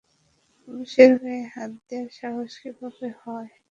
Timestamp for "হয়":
3.21-3.49